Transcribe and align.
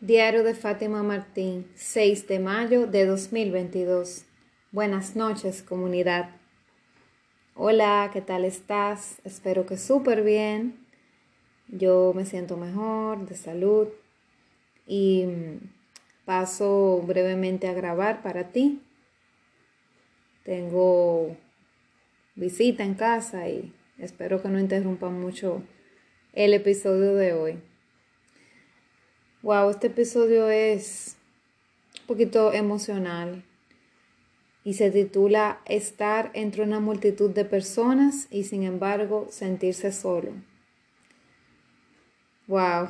Diario 0.00 0.42
de 0.42 0.54
Fátima 0.54 1.02
Martín, 1.02 1.66
6 1.76 2.26
de 2.26 2.38
mayo 2.40 2.86
de 2.86 3.06
2022. 3.06 4.24
Buenas 4.72 5.14
noches, 5.14 5.62
comunidad. 5.62 6.30
Hola, 7.54 8.10
¿qué 8.12 8.20
tal 8.20 8.44
estás? 8.44 9.20
Espero 9.24 9.66
que 9.66 9.78
súper 9.78 10.22
bien. 10.22 10.84
Yo 11.68 12.12
me 12.14 12.26
siento 12.26 12.56
mejor, 12.56 13.26
de 13.26 13.36
salud. 13.36 13.88
Y 14.86 15.26
paso 16.24 17.00
brevemente 17.06 17.68
a 17.68 17.72
grabar 17.72 18.20
para 18.20 18.48
ti. 18.48 18.82
Tengo 20.42 21.36
visita 22.34 22.82
en 22.82 22.94
casa 22.94 23.48
y 23.48 23.72
espero 23.98 24.42
que 24.42 24.48
no 24.48 24.58
interrumpa 24.58 25.08
mucho 25.08 25.62
el 26.32 26.52
episodio 26.52 27.14
de 27.14 27.32
hoy. 27.32 27.73
Wow, 29.44 29.68
este 29.68 29.88
episodio 29.88 30.48
es 30.48 31.18
un 32.00 32.06
poquito 32.06 32.54
emocional 32.54 33.44
y 34.64 34.72
se 34.72 34.90
titula 34.90 35.60
Estar 35.66 36.30
entre 36.32 36.62
una 36.62 36.80
multitud 36.80 37.28
de 37.28 37.44
personas 37.44 38.26
y 38.30 38.44
sin 38.44 38.62
embargo 38.62 39.26
sentirse 39.28 39.92
solo. 39.92 40.32
Wow. 42.46 42.88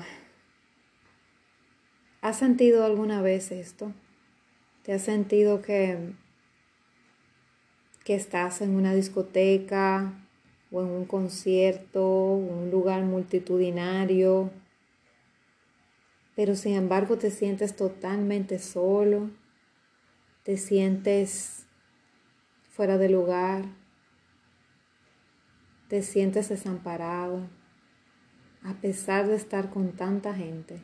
¿Has 2.20 2.38
sentido 2.38 2.84
alguna 2.84 3.20
vez 3.20 3.50
esto? 3.50 3.91
¿Te 4.84 4.92
has 4.92 5.02
sentido 5.02 5.61
que, 5.61 5.98
que 8.05 8.14
estás 8.14 8.61
en 8.61 8.77
una 8.77 8.95
discoteca 8.95 10.12
o 10.70 10.83
en 10.83 10.86
un 10.86 11.05
concierto, 11.05 12.06
un 12.06 12.70
lugar 12.70 13.02
multitudinario? 13.02 14.52
Pero 16.34 16.56
sin 16.56 16.74
embargo 16.74 17.16
te 17.16 17.30
sientes 17.30 17.77
totalmente 17.77 18.59
solo, 18.59 19.30
te 20.42 20.56
sientes 20.56 21.67
fuera 22.70 22.98
de 22.98 23.08
lugar, 23.08 23.64
te 25.89 26.03
sientes 26.03 26.48
desamparado, 26.48 27.48
a 28.62 28.75
pesar 28.75 29.28
de 29.28 29.36
estar 29.36 29.70
con 29.70 29.92
tanta 29.92 30.34
gente. 30.34 30.81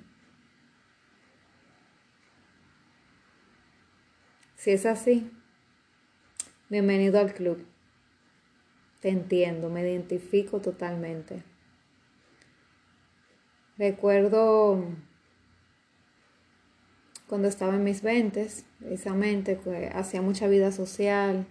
Si 4.57 4.71
es 4.71 4.87
así, 4.87 5.31
bienvenido 6.69 7.19
al 7.19 7.33
club. 7.33 7.67
Te 9.01 9.09
entiendo, 9.09 9.71
me 9.71 9.81
identifico 9.81 10.61
totalmente. 10.61 11.43
Recuerdo 13.79 14.85
cuando 17.31 17.47
estaba 17.47 17.77
en 17.77 17.85
mis 17.85 18.03
20, 18.03 18.49
precisamente, 18.81 19.57
hacía 19.95 20.21
mucha 20.21 20.49
vida 20.49 20.73
social. 20.73 21.47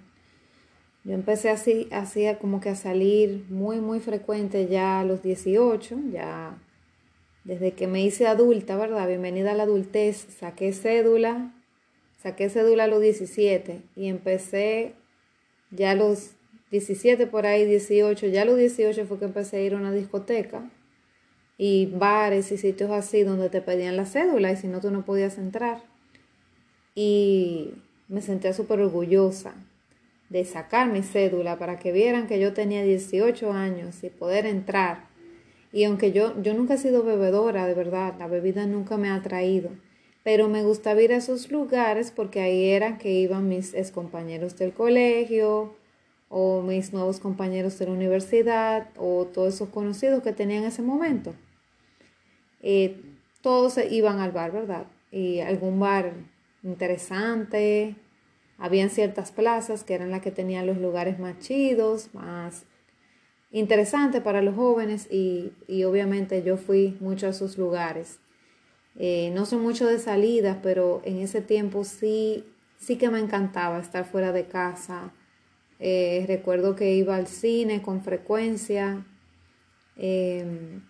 Yo 1.05 1.13
empecé 1.13 1.49
así, 1.49 1.87
hacía 1.89 2.37
como 2.37 2.59
que 2.59 2.67
a 2.67 2.75
salir 2.75 3.45
muy, 3.49 3.79
muy 3.79 4.01
frecuente 4.01 4.67
ya 4.67 4.99
a 4.99 5.05
los 5.05 5.23
18, 5.23 5.97
ya 6.11 6.57
desde 7.45 7.71
que 7.71 7.87
me 7.87 8.03
hice 8.03 8.27
adulta, 8.27 8.75
¿verdad? 8.75 9.07
Bienvenida 9.07 9.51
a 9.51 9.55
la 9.55 9.63
adultez, 9.63 10.17
saqué 10.37 10.73
cédula, 10.73 11.53
saqué 12.21 12.49
cédula 12.49 12.83
a 12.83 12.87
los 12.87 13.01
17 13.01 13.81
y 13.95 14.09
empecé 14.09 14.95
ya 15.71 15.91
a 15.91 15.95
los 15.95 16.31
17 16.71 17.25
por 17.25 17.45
ahí, 17.45 17.63
18, 17.63 18.27
ya 18.27 18.41
a 18.41 18.45
los 18.45 18.57
18 18.57 19.05
fue 19.05 19.17
que 19.17 19.25
empecé 19.25 19.57
a 19.57 19.61
ir 19.61 19.75
a 19.75 19.77
una 19.77 19.93
discoteca 19.93 20.69
y 21.61 21.87
bares 21.87 22.53
y 22.53 22.57
sitios 22.57 22.89
así 22.89 23.23
donde 23.23 23.49
te 23.49 23.61
pedían 23.61 23.97
la 23.97 24.05
cédula 24.05 24.53
y 24.53 24.55
si 24.55 24.69
no 24.69 24.79
tú 24.79 24.91
no 24.91 25.03
podías 25.03 25.37
entrar. 25.37 25.83
Y 26.95 27.73
me 28.07 28.21
sentía 28.21 28.53
súper 28.53 28.79
orgullosa 28.79 29.53
de 30.29 30.45
sacar 30.45 30.89
mi 30.89 31.03
cédula 31.03 31.59
para 31.59 31.77
que 31.77 31.91
vieran 31.91 32.27
que 32.27 32.39
yo 32.39 32.53
tenía 32.53 32.81
18 32.81 33.51
años 33.51 34.01
y 34.05 34.09
poder 34.09 34.45
entrar. 34.45 35.09
Y 35.73 35.83
aunque 35.83 36.13
yo, 36.13 36.41
yo 36.41 36.53
nunca 36.53 36.75
he 36.75 36.77
sido 36.77 37.03
bebedora, 37.03 37.67
de 37.67 37.73
verdad, 37.73 38.15
la 38.17 38.27
bebida 38.27 38.65
nunca 38.65 38.95
me 38.95 39.09
ha 39.09 39.15
atraído, 39.15 39.69
pero 40.23 40.47
me 40.47 40.63
gustaba 40.63 41.01
ir 41.01 41.11
a 41.11 41.17
esos 41.17 41.51
lugares 41.51 42.11
porque 42.15 42.39
ahí 42.39 42.69
eran 42.69 42.97
que 42.97 43.11
iban 43.11 43.49
mis 43.49 43.73
compañeros 43.91 44.57
del 44.57 44.71
colegio 44.71 45.75
o 46.29 46.61
mis 46.61 46.93
nuevos 46.93 47.19
compañeros 47.19 47.77
de 47.79 47.87
la 47.87 47.91
universidad 47.91 48.87
o 48.95 49.25
todos 49.25 49.55
esos 49.55 49.67
conocidos 49.67 50.23
que 50.23 50.31
tenía 50.31 50.59
en 50.59 50.63
ese 50.63 50.81
momento. 50.81 51.33
Eh, 52.61 53.01
todos 53.41 53.77
iban 53.89 54.19
al 54.19 54.31
bar, 54.31 54.51
¿verdad? 54.51 54.85
Y 55.11 55.39
algún 55.39 55.79
bar 55.79 56.13
interesante. 56.63 57.95
Habían 58.57 58.89
ciertas 58.89 59.31
plazas 59.31 59.83
que 59.83 59.93
eran 59.93 60.11
las 60.11 60.21
que 60.21 60.31
tenían 60.31 60.67
los 60.67 60.77
lugares 60.77 61.19
más 61.19 61.39
chidos, 61.39 62.13
más 62.13 62.65
interesantes 63.51 64.21
para 64.21 64.41
los 64.41 64.55
jóvenes 64.55 65.07
y, 65.11 65.53
obviamente 65.85 66.43
yo 66.43 66.57
fui 66.57 66.97
mucho 66.99 67.27
a 67.27 67.29
esos 67.29 67.57
lugares. 67.57 68.19
Eh, 68.97 69.31
no 69.33 69.45
soy 69.45 69.59
mucho 69.59 69.87
de 69.87 69.97
salidas, 69.97 70.57
pero 70.61 71.01
en 71.05 71.19
ese 71.19 71.41
tiempo 71.41 71.83
sí, 71.85 72.43
sí 72.77 72.97
que 72.97 73.09
me 73.09 73.19
encantaba 73.19 73.79
estar 73.79 74.05
fuera 74.05 74.33
de 74.33 74.45
casa. 74.45 75.13
Eh, 75.79 76.25
recuerdo 76.27 76.75
que 76.75 76.93
iba 76.93 77.15
al 77.15 77.27
cine 77.27 77.81
con 77.81 78.03
frecuencia. 78.03 79.05
Em, 79.95 80.81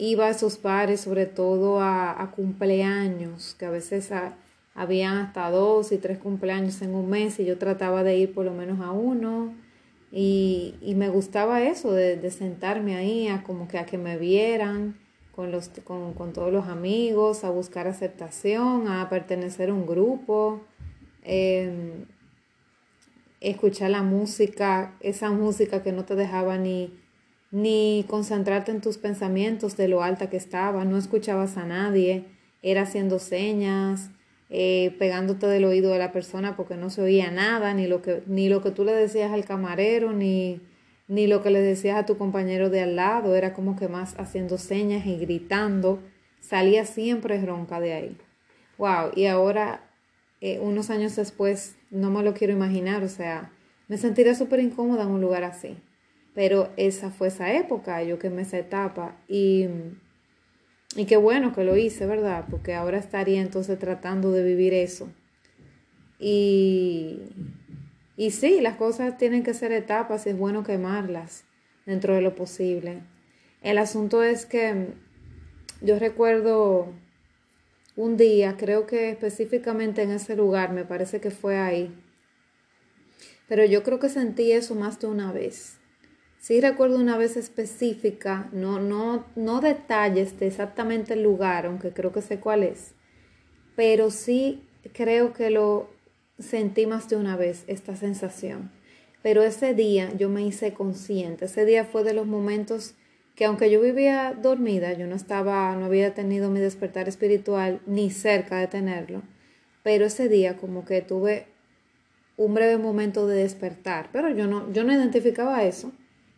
iba 0.00 0.26
a 0.26 0.30
esos 0.30 0.62
bares, 0.62 1.02
sobre 1.02 1.26
todo 1.26 1.80
a, 1.80 2.32
cumpleaños, 2.34 3.54
que 3.58 3.66
a 3.66 3.70
veces 3.70 4.10
habían 4.74 5.18
hasta 5.18 5.50
dos 5.50 5.92
y 5.92 5.98
tres 5.98 6.16
cumpleaños 6.16 6.80
en 6.80 6.94
un 6.94 7.10
mes 7.10 7.38
y 7.38 7.44
yo 7.44 7.58
trataba 7.58 8.02
de 8.02 8.16
ir 8.16 8.32
por 8.32 8.46
lo 8.46 8.52
menos 8.52 8.80
a 8.80 8.92
uno. 8.92 9.54
Y, 10.10 10.74
me 10.96 11.10
gustaba 11.10 11.62
eso, 11.62 11.92
de, 11.92 12.30
sentarme 12.30 12.96
ahí, 12.96 13.28
a 13.28 13.42
como 13.42 13.68
que 13.68 13.78
a 13.78 13.84
que 13.84 13.98
me 13.98 14.16
vieran 14.16 14.96
con, 15.36 15.52
los, 15.52 15.68
con, 15.84 16.32
todos 16.32 16.50
los 16.50 16.66
amigos, 16.66 17.44
a 17.44 17.50
buscar 17.50 17.86
aceptación, 17.86 18.88
a 18.88 19.06
pertenecer 19.10 19.68
a 19.68 19.74
un 19.74 19.86
grupo, 19.86 20.62
em, 21.24 22.06
escuchar 23.40 23.90
la 23.90 24.02
música, 24.02 24.96
esa 25.00 25.30
música 25.30 25.82
que 25.82 25.92
no 25.92 26.04
te 26.06 26.16
dejaba 26.16 26.56
ni, 26.56 26.98
ni 27.50 28.04
concentrarte 28.08 28.70
en 28.70 28.80
tus 28.80 28.98
pensamientos 28.98 29.76
de 29.76 29.88
lo 29.88 30.02
alta 30.02 30.30
que 30.30 30.36
estaba, 30.36 30.84
no 30.84 30.96
escuchabas 30.96 31.56
a 31.56 31.66
nadie, 31.66 32.24
era 32.62 32.82
haciendo 32.82 33.18
señas, 33.18 34.10
eh, 34.50 34.94
pegándote 34.98 35.46
del 35.46 35.64
oído 35.64 35.92
de 35.92 35.98
la 35.98 36.12
persona 36.12 36.56
porque 36.56 36.76
no 36.76 36.90
se 36.90 37.02
oía 37.02 37.30
nada, 37.30 37.74
ni 37.74 37.86
lo 37.86 38.02
que, 38.02 38.22
ni 38.26 38.48
lo 38.48 38.62
que 38.62 38.70
tú 38.70 38.84
le 38.84 38.92
decías 38.92 39.32
al 39.32 39.44
camarero, 39.44 40.12
ni, 40.12 40.60
ni 41.08 41.26
lo 41.26 41.42
que 41.42 41.50
le 41.50 41.60
decías 41.60 41.96
a 41.96 42.06
tu 42.06 42.16
compañero 42.16 42.70
de 42.70 42.80
al 42.80 42.96
lado, 42.96 43.34
era 43.34 43.52
como 43.52 43.76
que 43.76 43.88
más 43.88 44.14
haciendo 44.18 44.58
señas 44.58 45.06
y 45.06 45.16
gritando, 45.16 46.00
salía 46.40 46.84
siempre 46.84 47.40
ronca 47.44 47.80
de 47.80 47.92
ahí. 47.92 48.16
Wow, 48.78 49.10
y 49.14 49.26
ahora, 49.26 49.90
eh, 50.40 50.58
unos 50.60 50.90
años 50.90 51.16
después, 51.16 51.76
no 51.90 52.10
me 52.10 52.22
lo 52.22 52.34
quiero 52.34 52.52
imaginar, 52.52 53.02
o 53.02 53.08
sea, 53.08 53.52
me 53.88 53.98
sentiría 53.98 54.34
súper 54.34 54.60
incómoda 54.60 55.02
en 55.02 55.10
un 55.10 55.20
lugar 55.20 55.44
así. 55.44 55.76
Pero 56.34 56.72
esa 56.76 57.10
fue 57.10 57.28
esa 57.28 57.52
época, 57.54 58.02
yo 58.02 58.18
quemé 58.18 58.42
esa 58.42 58.58
etapa 58.58 59.16
y, 59.28 59.66
y 60.96 61.04
qué 61.06 61.16
bueno 61.16 61.52
que 61.52 61.64
lo 61.64 61.76
hice, 61.76 62.06
¿verdad? 62.06 62.46
Porque 62.50 62.74
ahora 62.74 62.98
estaría 62.98 63.40
entonces 63.40 63.78
tratando 63.78 64.30
de 64.30 64.44
vivir 64.44 64.72
eso. 64.72 65.08
Y, 66.18 67.20
y 68.16 68.30
sí, 68.30 68.60
las 68.60 68.76
cosas 68.76 69.18
tienen 69.18 69.42
que 69.42 69.54
ser 69.54 69.72
etapas 69.72 70.26
y 70.26 70.30
es 70.30 70.38
bueno 70.38 70.62
quemarlas 70.62 71.44
dentro 71.86 72.14
de 72.14 72.20
lo 72.20 72.34
posible. 72.34 73.02
El 73.62 73.78
asunto 73.78 74.22
es 74.22 74.46
que 74.46 74.94
yo 75.80 75.98
recuerdo 75.98 76.92
un 77.96 78.16
día, 78.16 78.56
creo 78.56 78.86
que 78.86 79.10
específicamente 79.10 80.02
en 80.02 80.10
ese 80.10 80.36
lugar, 80.36 80.72
me 80.72 80.84
parece 80.84 81.20
que 81.20 81.30
fue 81.30 81.58
ahí, 81.58 81.92
pero 83.48 83.64
yo 83.64 83.82
creo 83.82 83.98
que 83.98 84.08
sentí 84.08 84.52
eso 84.52 84.74
más 84.74 85.00
de 85.00 85.08
una 85.08 85.32
vez. 85.32 85.79
Sí 86.40 86.58
recuerdo 86.58 86.96
una 86.96 87.18
vez 87.18 87.36
específica, 87.36 88.48
no, 88.52 88.80
no, 88.80 89.26
no 89.36 89.60
detalles 89.60 90.40
de 90.40 90.46
exactamente 90.46 91.12
el 91.12 91.22
lugar, 91.22 91.66
aunque 91.66 91.90
creo 91.90 92.12
que 92.12 92.22
sé 92.22 92.40
cuál 92.40 92.62
es, 92.62 92.94
pero 93.76 94.10
sí 94.10 94.66
creo 94.94 95.34
que 95.34 95.50
lo 95.50 95.90
sentí 96.38 96.86
más 96.86 97.10
de 97.10 97.16
una 97.16 97.36
vez, 97.36 97.64
esta 97.66 97.94
sensación. 97.94 98.72
Pero 99.22 99.42
ese 99.42 99.74
día 99.74 100.14
yo 100.16 100.30
me 100.30 100.40
hice 100.40 100.72
consciente, 100.72 101.44
ese 101.44 101.66
día 101.66 101.84
fue 101.84 102.04
de 102.04 102.14
los 102.14 102.26
momentos 102.26 102.94
que 103.34 103.44
aunque 103.44 103.70
yo 103.70 103.82
vivía 103.82 104.32
dormida, 104.32 104.94
yo 104.94 105.06
no 105.06 105.16
estaba, 105.16 105.76
no 105.76 105.84
había 105.84 106.14
tenido 106.14 106.48
mi 106.48 106.60
despertar 106.60 107.06
espiritual 107.06 107.82
ni 107.84 108.10
cerca 108.10 108.56
de 108.56 108.66
tenerlo, 108.66 109.20
pero 109.82 110.06
ese 110.06 110.30
día 110.30 110.56
como 110.56 110.86
que 110.86 111.02
tuve 111.02 111.48
un 112.38 112.54
breve 112.54 112.78
momento 112.78 113.26
de 113.26 113.42
despertar, 113.42 114.08
pero 114.10 114.30
yo 114.30 114.46
no, 114.46 114.72
yo 114.72 114.84
no 114.84 114.94
identificaba 114.94 115.64
eso 115.64 115.92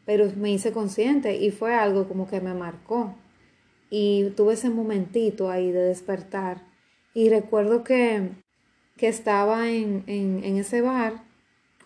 pero 0.04 0.30
me 0.36 0.50
hice 0.50 0.72
consciente 0.72 1.36
y 1.36 1.50
fue 1.50 1.74
algo 1.74 2.08
como 2.08 2.28
que 2.28 2.40
me 2.40 2.54
marcó. 2.54 3.14
y 3.90 4.30
tuve 4.36 4.54
ese 4.54 4.70
momentito 4.70 5.50
ahí 5.50 5.70
de 5.70 5.82
despertar. 5.82 6.62
Y 7.14 7.28
recuerdo 7.28 7.84
que, 7.84 8.30
que 8.96 9.08
estaba 9.08 9.70
en, 9.70 10.04
en, 10.06 10.42
en 10.44 10.56
ese 10.56 10.80
bar 10.80 11.22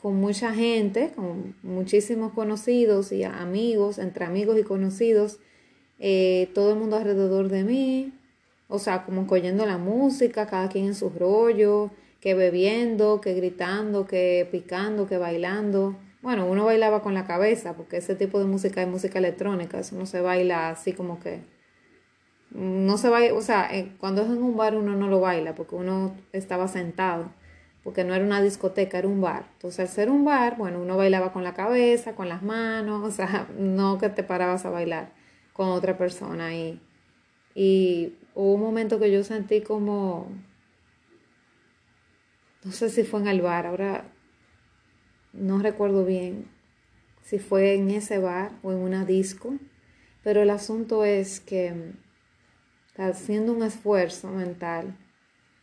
con 0.00 0.16
mucha 0.16 0.54
gente, 0.54 1.10
con 1.16 1.56
muchísimos 1.64 2.32
conocidos 2.32 3.10
y 3.10 3.24
amigos, 3.24 3.98
entre 3.98 4.24
amigos 4.24 4.56
y 4.58 4.62
conocidos, 4.62 5.40
eh, 5.98 6.48
todo 6.54 6.74
el 6.74 6.78
mundo 6.78 6.96
alrededor 6.96 7.48
de 7.48 7.64
mí, 7.64 8.12
o 8.68 8.78
sea, 8.78 9.04
como 9.04 9.26
oyendo 9.28 9.64
la 9.66 9.78
música, 9.78 10.46
cada 10.46 10.68
quien 10.68 10.86
en 10.86 10.94
su 10.94 11.10
rollo, 11.10 11.90
que 12.20 12.34
bebiendo, 12.34 13.20
que 13.20 13.34
gritando, 13.34 14.06
que 14.06 14.48
picando, 14.50 15.06
que 15.06 15.18
bailando. 15.18 15.96
Bueno, 16.26 16.44
uno 16.46 16.64
bailaba 16.64 17.02
con 17.02 17.14
la 17.14 17.25
cabeza, 17.25 17.75
porque 17.76 17.99
ese 17.99 18.17
tipo 18.17 18.40
de 18.40 18.46
música 18.46 18.82
es 18.82 18.88
música 18.88 19.20
electrónica, 19.20 19.78
eso 19.78 19.94
no 19.94 20.06
se 20.06 20.20
baila 20.20 20.70
así 20.70 20.93
como 20.93 21.20
que... 21.20 21.44
No 22.50 22.99
se 22.99 23.08
baila, 23.08 23.32
o 23.34 23.40
sea, 23.43 23.69
eh, 23.73 23.93
cuando 24.00 24.23
es 24.23 24.28
en 24.28 24.43
un 24.43 24.56
bar 24.56 24.75
uno 24.75 24.96
no 24.96 25.06
lo 25.06 25.20
baila, 25.20 25.55
porque 25.55 25.76
uno 25.76 26.17
estaba 26.32 26.67
sentado 26.67 27.31
porque 27.84 28.02
no 28.02 28.12
era 28.12 28.25
una 28.25 28.43
discoteca, 28.43 28.99
era 28.99 29.06
un 29.06 29.20
bar. 29.20 29.46
Entonces, 29.52 29.78
al 29.78 29.88
ser 29.88 30.11
un 30.11 30.25
bar, 30.25 30.56
bueno, 30.56 30.81
uno 30.81 30.96
bailaba 30.96 31.32
con 31.32 31.44
la 31.44 31.55
cabeza, 31.55 32.17
con 32.17 32.28
las 32.28 32.43
manos, 32.43 33.05
o 33.08 33.11
sea, 33.12 33.46
no 33.56 33.99
que 33.99 34.08
te 34.08 34.25
parabas 34.25 34.67
a 34.67 34.70
bailar 34.70 35.12
con 35.52 35.69
otra 35.69 35.96
persona. 35.96 36.56
Y, 36.56 36.81
y 37.55 38.17
hubo 38.34 38.55
un 38.55 38.62
momento 38.62 38.99
que 38.99 39.12
yo 39.12 39.23
sentí 39.23 39.61
como, 39.61 40.26
no 42.64 42.73
sé 42.73 42.90
si 42.90 43.05
fue 43.05 43.20
en 43.20 43.28
el 43.28 43.43
bar, 43.43 43.67
ahora 43.67 44.06
no 45.36 45.58
recuerdo 45.58 46.04
bien 46.04 46.46
si 47.22 47.38
fue 47.38 47.74
en 47.74 47.90
ese 47.90 48.18
bar 48.18 48.52
o 48.62 48.72
en 48.72 48.78
una 48.78 49.04
disco, 49.04 49.54
pero 50.22 50.42
el 50.42 50.50
asunto 50.50 51.04
es 51.04 51.40
que 51.40 51.92
haciendo 52.96 53.52
un 53.52 53.62
esfuerzo 53.62 54.28
mental, 54.30 54.96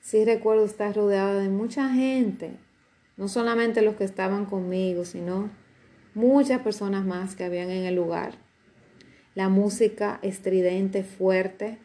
sí 0.01 0.25
recuerdo 0.25 0.65
estar 0.65 0.95
rodeada 0.95 1.39
de 1.41 1.49
mucha 1.49 1.89
gente, 1.89 2.57
no 3.17 3.27
solamente 3.27 3.81
los 3.81 3.95
que 3.95 4.03
estaban 4.03 4.45
conmigo, 4.45 5.05
sino 5.05 5.49
muchas 6.13 6.61
personas 6.61 7.05
más 7.05 7.35
que 7.35 7.45
habían 7.45 7.69
en 7.69 7.85
el 7.85 7.95
lugar. 7.95 8.35
La 9.35 9.49
música 9.49 10.19
estridente, 10.21 11.03
fuerte. 11.03 11.79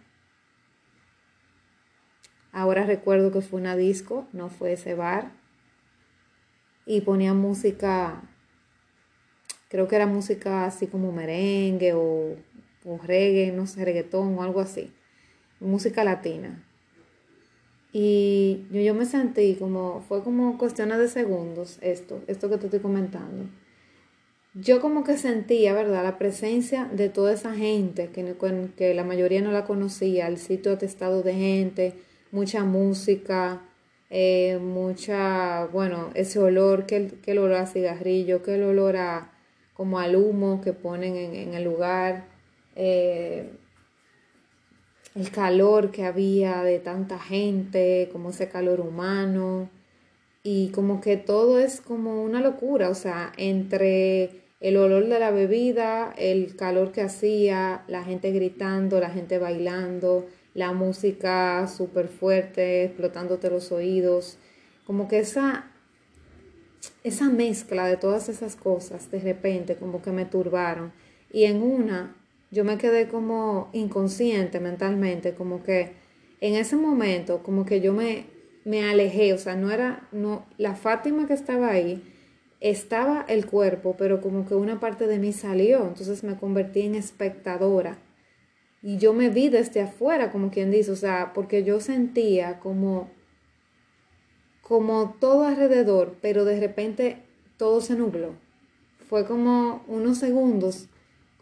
Ahora 2.53 2.85
recuerdo 2.85 3.31
que 3.33 3.41
fue 3.41 3.61
una 3.61 3.77
disco, 3.77 4.27
no 4.33 4.51
fue 4.51 4.73
ese 4.73 4.95
bar. 4.95 5.38
Y 6.89 7.03
ponía 7.03 7.35
música, 7.35 8.23
creo 9.69 9.87
que 9.87 9.97
era 9.97 10.07
música 10.07 10.65
así 10.65 10.87
como 10.87 11.13
merengue 11.13 11.93
o, 11.93 12.35
o 12.87 12.99
reggae, 13.05 13.53
no 13.53 13.67
sé, 13.67 13.85
reggaetón 13.85 14.39
o 14.39 14.43
algo 14.43 14.61
así. 14.61 14.91
Música 15.61 16.03
latina. 16.03 16.65
Y 17.93 18.65
yo, 18.71 18.95
me 18.95 19.05
sentí 19.05 19.55
como, 19.55 20.01
fue 20.09 20.25
como 20.25 20.57
cuestiones 20.57 20.99
de 20.99 21.09
segundos 21.09 21.79
esto, 21.83 22.23
esto 22.27 22.49
que 22.49 22.57
te 22.57 22.67
estoy 22.67 22.81
comentando. 22.81 23.51
Yo 24.55 24.81
como 24.81 25.05
que 25.05 25.19
sentía, 25.19 25.75
¿verdad? 25.75 26.03
La 26.03 26.17
presencia 26.17 26.87
de 26.87 27.11
toda 27.11 27.35
esa 27.35 27.55
gente, 27.55 28.09
que, 28.09 28.35
que 28.77 28.95
la 28.95 29.05
mayoría 29.05 29.43
no 29.43 29.53
la 29.53 29.67
conocía, 29.67 30.27
el 30.27 30.39
sitio 30.39 30.73
atestado 30.73 31.23
de 31.23 31.35
gente, 31.35 31.95
mucha 32.33 32.65
música, 32.65 33.63
eh, 34.11 34.59
mucha, 34.61 35.67
bueno, 35.67 36.11
ese 36.15 36.39
olor, 36.39 36.87
que 36.87 36.97
el, 36.97 37.21
que 37.21 37.33
el 37.33 37.39
olor 37.39 37.59
a 37.59 37.67
cigarrillo, 37.67 38.43
que 38.43 38.55
el 38.55 38.65
olor 38.65 38.97
a 38.97 39.33
como 39.75 40.01
al 40.01 40.17
humo 40.17 40.61
que 40.61 40.73
ponen 40.73 41.17
en, 41.17 41.35
en 41.37 41.55
el 41.55 41.65
lugar. 41.65 42.27
Eh, 42.75 43.51
el 45.15 45.31
calor 45.31 45.91
que 45.91 46.05
había 46.05 46.63
de 46.63 46.79
tanta 46.79 47.19
gente, 47.19 48.09
como 48.13 48.31
ese 48.31 48.49
calor 48.49 48.81
humano, 48.81 49.69
y 50.43 50.69
como 50.71 51.01
que 51.01 51.17
todo 51.17 51.59
es 51.59 51.81
como 51.81 52.23
una 52.23 52.41
locura, 52.41 52.89
o 52.91 52.95
sea, 52.95 53.33
entre 53.37 54.31
el 54.61 54.77
olor 54.77 55.07
de 55.07 55.19
la 55.19 55.31
bebida, 55.31 56.15
el 56.17 56.57
calor 56.57 56.93
que 56.93 57.03
hacía, 57.03 57.85
la 57.89 58.05
gente 58.05 58.33
gritando, 58.33 59.01
la 59.01 59.11
gente 59.11 59.39
bailando, 59.39 60.27
la 60.59 60.73
música 60.73 61.69
súper 61.69 62.09
fuerte, 62.09 62.83
explotándote 62.83 63.49
los 63.49 63.71
oídos, 63.71 64.39
como 64.89 65.07
que 65.07 65.21
esa, 65.21 65.71
esa 67.05 67.29
mezcla 67.29 67.87
de 67.87 67.97
todas 67.97 68.29
esas 68.29 68.57
cosas 68.57 69.09
de 69.13 69.21
repente 69.21 69.77
como 69.77 70.03
que 70.03 70.11
me 70.11 70.25
turbaron. 70.25 70.93
Y 71.33 71.45
en 71.45 71.63
una 71.63 72.17
yo 72.51 72.65
me 72.65 72.77
quedé 72.77 73.07
como 73.07 73.71
inconsciente 73.73 74.59
mentalmente, 74.59 75.35
como 75.35 75.63
que 75.63 75.93
en 76.41 76.55
ese 76.57 76.75
momento, 76.75 77.45
como 77.45 77.65
que 77.65 77.81
yo 77.81 77.93
me, 77.93 78.27
me 78.65 78.83
alejé, 78.83 79.35
o 79.35 79.39
sea, 79.39 79.55
no 79.55 79.71
era, 79.71 80.09
no, 80.11 80.45
la 80.57 80.75
Fátima 80.75 81.29
que 81.29 81.35
estaba 81.35 81.71
ahí, 81.71 82.03
estaba 82.59 83.25
el 83.29 83.47
cuerpo, 83.47 83.95
pero 83.97 84.21
como 84.21 84.45
que 84.45 84.57
una 84.57 84.81
parte 84.81 85.07
de 85.07 85.21
mí 85.21 85.33
salió, 85.33 85.87
entonces 85.87 86.25
me 86.25 86.35
convertí 86.35 86.81
en 86.81 86.97
espectadora. 86.97 87.99
Y 88.83 88.99
yo 88.99 89.13
me 89.13 89.29
vi 89.29 89.49
desde 89.49 89.81
afuera, 89.83 90.31
como 90.31 90.51
quien 90.51 90.71
dice, 90.71 90.93
o 90.93 90.97
sea, 90.97 91.33
porque 91.35 91.65
yo 91.65 91.81
sentía 91.81 92.61
como, 92.61 93.09
como 94.63 95.17
todo 95.21 95.45
alrededor, 95.45 96.17
pero 96.23 96.45
de 96.45 96.61
repente 96.61 97.19
todo 97.57 97.81
se 97.81 97.97
nubló. 97.97 98.35
Fue 99.09 99.25
como 99.27 99.83
unos 99.89 100.19
segundos 100.19 100.89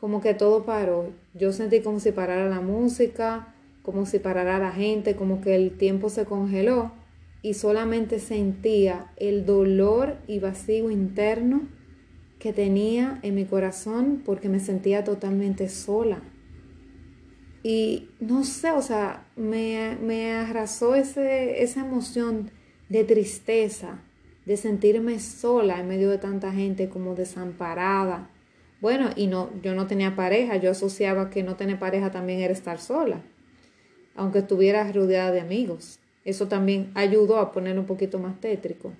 como 0.00 0.20
que 0.20 0.34
todo 0.34 0.64
paró. 0.64 1.10
Yo 1.34 1.52
sentí 1.52 1.80
como 1.80 2.00
si 2.00 2.12
parara 2.12 2.48
la 2.48 2.60
música, 2.60 3.54
como 3.82 4.06
si 4.06 4.18
parara 4.18 4.58
la 4.58 4.72
gente, 4.72 5.16
como 5.16 5.40
que 5.40 5.54
el 5.54 5.76
tiempo 5.76 6.10
se 6.10 6.24
congeló 6.24 6.92
y 7.42 7.54
solamente 7.54 8.18
sentía 8.18 9.12
el 9.16 9.46
dolor 9.46 10.16
y 10.26 10.38
vacío 10.38 10.90
interno 10.90 11.68
que 12.38 12.52
tenía 12.52 13.18
en 13.22 13.34
mi 13.34 13.44
corazón 13.44 14.22
porque 14.24 14.48
me 14.48 14.60
sentía 14.60 15.04
totalmente 15.04 15.68
sola. 15.68 16.22
Y 17.66 18.10
no 18.20 18.44
sé, 18.44 18.70
o 18.70 18.82
sea, 18.82 19.26
me, 19.34 19.96
me 20.00 20.32
arrasó 20.32 20.94
ese, 20.94 21.62
esa 21.62 21.80
emoción 21.80 22.50
de 22.88 23.02
tristeza, 23.02 23.98
de 24.44 24.56
sentirme 24.56 25.18
sola 25.18 25.80
en 25.80 25.88
medio 25.88 26.10
de 26.10 26.18
tanta 26.18 26.52
gente, 26.52 26.88
como 26.88 27.14
desamparada 27.14 28.30
bueno, 28.80 29.10
y 29.16 29.26
no, 29.26 29.50
yo 29.62 29.74
no 29.74 29.86
tenía 29.86 30.14
pareja, 30.16 30.56
yo 30.56 30.70
asociaba 30.70 31.30
que 31.30 31.42
no 31.42 31.56
tener 31.56 31.78
pareja 31.78 32.10
también 32.10 32.40
era 32.40 32.52
estar 32.52 32.78
sola, 32.78 33.22
aunque 34.14 34.40
estuviera 34.40 34.90
rodeada 34.92 35.32
de 35.32 35.40
amigos. 35.40 35.98
Eso 36.24 36.48
también 36.48 36.90
ayudó 36.94 37.38
a 37.38 37.52
poner 37.52 37.78
un 37.78 37.86
poquito 37.86 38.18
más 38.18 38.38
tétrico. 38.40 38.92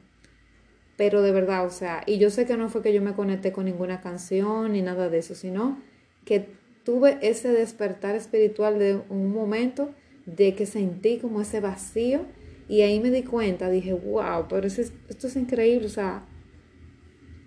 Pero 0.97 1.21
de 1.21 1.31
verdad, 1.31 1.67
o 1.67 1.71
sea, 1.71 2.03
y 2.07 2.19
yo 2.19 2.31
sé 2.31 2.47
que 2.47 2.57
no 2.57 2.71
fue 2.71 2.83
que 2.83 2.95
yo 2.95 3.03
me 3.03 3.13
conecté 3.13 3.53
con 3.53 3.67
ninguna 3.67 4.01
canción 4.01 4.73
ni 4.73 4.81
nada 4.81 5.11
de 5.11 5.19
eso, 5.19 5.35
sino 5.35 5.79
que 6.25 6.49
tuve 6.87 7.19
ese 7.21 7.49
despertar 7.49 8.15
espiritual 8.15 8.79
de 8.79 9.03
un 9.11 9.33
momento 9.33 9.91
de 10.25 10.55
que 10.55 10.67
sentí 10.67 11.19
como 11.19 11.41
ese 11.41 11.59
vacío 11.59 12.21
y 12.69 12.83
ahí 12.83 13.01
me 13.01 13.11
di 13.11 13.25
cuenta, 13.25 13.69
dije, 13.69 13.93
wow, 13.93 14.47
pero 14.49 14.69
esto 14.69 15.27
es 15.27 15.37
increíble, 15.37 15.87
o 15.87 15.91
sea, 15.91 16.25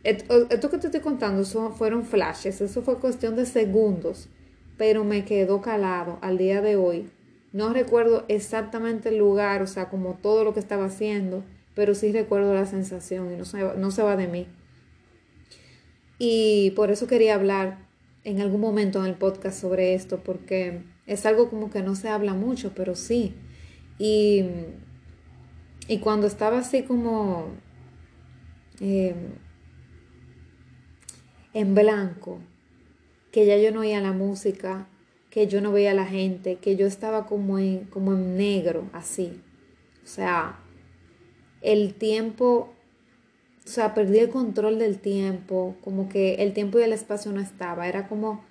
esto 0.04 0.70
que 0.70 0.78
te 0.78 0.88
estoy 0.88 1.00
contando 1.00 1.46
fueron 1.72 2.04
flashes, 2.04 2.60
eso 2.60 2.82
fue 2.82 3.00
cuestión 3.00 3.38
de 3.38 3.46
segundos, 3.46 4.28
pero 4.78 5.06
me 5.06 5.24
quedó 5.24 5.62
calado 5.62 6.20
al 6.22 6.38
día 6.38 6.62
de 6.62 6.76
hoy. 6.76 7.10
No 7.54 7.72
recuerdo 7.74 8.26
exactamente 8.28 9.08
el 9.08 9.18
lugar, 9.18 9.62
o 9.62 9.68
sea, 9.68 9.90
como 9.90 10.16
todo 10.16 10.44
lo 10.44 10.54
que 10.54 10.60
estaba 10.60 10.86
haciendo, 10.86 11.46
pero 11.76 11.96
sí 11.96 12.12
recuerdo 12.12 12.54
la 12.54 12.66
sensación 12.66 13.34
y 13.34 13.38
no 13.38 13.46
se, 13.46 13.60
no 13.78 13.92
se 13.92 14.04
va 14.04 14.18
de 14.18 14.28
mí. 14.28 14.48
Y 16.18 16.72
por 16.72 16.92
eso 16.92 17.08
quería 17.08 17.36
hablar 17.36 17.89
en 18.24 18.42
algún 18.42 18.62
momento 18.62 19.00
en 19.00 19.06
el 19.06 19.16
podcast 19.16 19.60
sobre 19.60 19.94
esto, 19.94 20.22
porque 20.24 20.84
es 21.08 21.26
algo 21.26 21.50
como 21.50 21.70
que 21.70 21.82
no 21.82 21.96
se 21.96 22.10
habla 22.10 22.34
mucho, 22.34 22.74
pero 22.76 22.96
sí. 22.96 23.36
Y, 23.98 24.46
y 25.88 26.00
cuando 26.00 26.28
estaba 26.28 26.60
así 26.60 26.84
como... 26.84 27.48
Eh, 28.82 29.16
en 31.54 31.76
blanco, 31.76 32.40
que 33.32 33.46
ya 33.46 33.58
yo 33.58 33.72
no 33.72 33.82
oía 33.82 34.02
la 34.02 34.12
música, 34.12 34.88
que 35.30 35.48
yo 35.48 35.62
no 35.62 35.72
veía 35.72 35.94
la 35.94 36.06
gente, 36.06 36.58
que 36.58 36.76
yo 36.76 36.88
estaba 36.88 37.26
como 37.26 37.60
en, 37.60 37.86
como 37.86 38.14
en 38.14 38.38
negro, 38.38 38.90
así. 38.94 39.42
O 40.04 40.08
sea, 40.08 40.60
el 41.62 41.96
tiempo, 41.96 42.74
o 43.70 43.72
sea, 43.72 43.94
perdí 43.94 44.18
el 44.18 44.30
control 44.30 44.80
del 44.80 44.98
tiempo, 44.98 45.76
como 45.84 46.10
que 46.10 46.34
el 46.40 46.54
tiempo 46.54 46.80
y 46.80 46.82
el 46.82 46.92
espacio 46.92 47.32
no 47.32 47.40
estaba, 47.40 47.88
era 47.88 48.08
como 48.08 48.44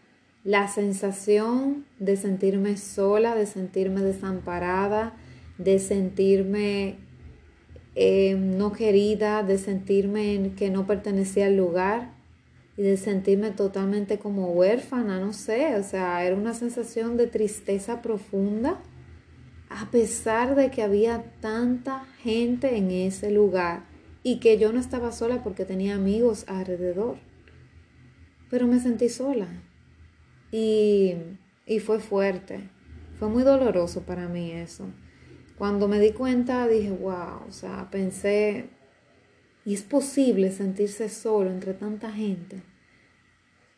la 0.44 0.68
sensación 0.68 1.86
de 1.98 2.16
sentirme 2.16 2.76
sola, 2.76 3.34
de 3.34 3.46
sentirme 3.46 4.00
desamparada, 4.02 5.16
de 5.58 5.80
sentirme 5.80 6.98
eh, 7.96 8.36
no 8.36 8.70
querida, 8.70 9.42
de 9.42 9.58
sentirme 9.58 10.52
que 10.56 10.70
no 10.70 10.86
pertenecía 10.86 11.46
al 11.46 11.56
lugar 11.56 12.12
y 12.76 12.82
de 12.82 12.96
sentirme 12.96 13.50
totalmente 13.50 14.20
como 14.20 14.52
huérfana, 14.52 15.18
no 15.18 15.32
sé, 15.32 15.74
o 15.74 15.82
sea, 15.82 16.24
era 16.24 16.36
una 16.36 16.54
sensación 16.54 17.16
de 17.16 17.26
tristeza 17.26 18.02
profunda, 18.02 18.78
a 19.68 19.90
pesar 19.90 20.54
de 20.54 20.70
que 20.70 20.84
había 20.84 21.24
tanta 21.40 22.04
gente 22.22 22.76
en 22.76 22.92
ese 22.92 23.32
lugar 23.32 23.87
y 24.30 24.40
que 24.40 24.58
yo 24.58 24.74
no 24.74 24.78
estaba 24.78 25.10
sola 25.10 25.42
porque 25.42 25.64
tenía 25.64 25.94
amigos 25.94 26.44
alrededor, 26.48 27.16
pero 28.50 28.66
me 28.66 28.78
sentí 28.78 29.08
sola 29.08 29.48
y, 30.52 31.14
y 31.64 31.78
fue 31.80 31.98
fuerte, 31.98 32.68
fue 33.18 33.30
muy 33.30 33.42
doloroso 33.42 34.02
para 34.02 34.28
mí 34.28 34.52
eso. 34.52 34.84
Cuando 35.56 35.88
me 35.88 35.98
di 35.98 36.10
cuenta 36.10 36.68
dije, 36.68 36.90
wow, 36.90 37.48
o 37.48 37.52
sea, 37.52 37.88
pensé, 37.90 38.68
y 39.64 39.72
es 39.72 39.82
posible 39.82 40.52
sentirse 40.52 41.08
solo 41.08 41.48
entre 41.48 41.72
tanta 41.72 42.12
gente. 42.12 42.62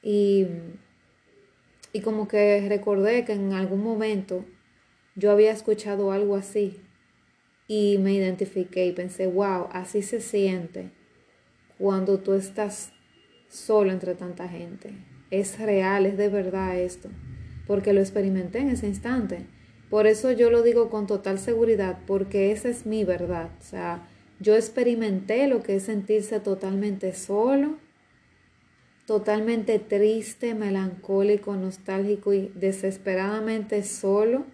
Y, 0.02 0.48
y 1.92 2.00
como 2.00 2.26
que 2.26 2.66
recordé 2.68 3.24
que 3.24 3.34
en 3.34 3.52
algún 3.52 3.84
momento 3.84 4.44
yo 5.14 5.30
había 5.30 5.52
escuchado 5.52 6.10
algo 6.10 6.34
así 6.34 6.80
y 7.72 7.98
me 7.98 8.12
identifiqué 8.12 8.84
y 8.86 8.90
pensé, 8.90 9.28
wow, 9.28 9.68
así 9.70 10.02
se 10.02 10.20
siente 10.20 10.90
cuando 11.78 12.18
tú 12.18 12.32
estás 12.32 12.90
solo 13.48 13.92
entre 13.92 14.16
tanta 14.16 14.48
gente. 14.48 14.92
Es 15.30 15.56
real, 15.56 16.04
es 16.04 16.16
de 16.16 16.28
verdad 16.28 16.76
esto, 16.76 17.10
porque 17.68 17.92
lo 17.92 18.00
experimenté 18.00 18.58
en 18.58 18.70
ese 18.70 18.88
instante. 18.88 19.46
Por 19.88 20.08
eso 20.08 20.32
yo 20.32 20.50
lo 20.50 20.64
digo 20.64 20.90
con 20.90 21.06
total 21.06 21.38
seguridad, 21.38 22.00
porque 22.08 22.50
esa 22.50 22.68
es 22.68 22.86
mi 22.86 23.04
verdad. 23.04 23.50
O 23.60 23.62
sea, 23.62 24.04
yo 24.40 24.56
experimenté 24.56 25.46
lo 25.46 25.62
que 25.62 25.76
es 25.76 25.84
sentirse 25.84 26.40
totalmente 26.40 27.12
solo, 27.12 27.76
totalmente 29.06 29.78
triste, 29.78 30.56
melancólico, 30.56 31.54
nostálgico 31.54 32.32
y 32.32 32.50
desesperadamente 32.56 33.84
solo, 33.84 34.44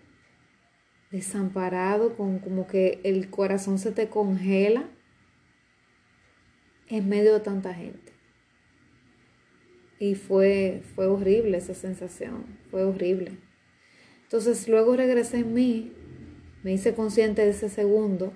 desamparado, 1.16 2.16
con 2.16 2.38
como 2.38 2.66
que 2.66 3.00
el 3.04 3.30
corazón 3.30 3.78
se 3.78 3.90
te 3.90 4.08
congela 4.08 4.88
en 6.88 7.08
medio 7.08 7.32
de 7.32 7.40
tanta 7.40 7.74
gente. 7.74 8.12
Y 9.98 10.14
fue, 10.14 10.82
fue 10.94 11.06
horrible 11.06 11.56
esa 11.56 11.74
sensación, 11.74 12.44
fue 12.70 12.84
horrible. 12.84 13.38
Entonces 14.24 14.68
luego 14.68 14.94
regresé 14.96 15.38
en 15.38 15.54
mí, 15.54 15.92
me 16.62 16.72
hice 16.72 16.94
consciente 16.94 17.42
de 17.42 17.50
ese 17.50 17.68
segundo 17.68 18.34